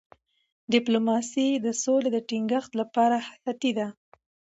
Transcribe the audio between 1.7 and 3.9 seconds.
سولې د ټینګښت لپاره حیاتي ده.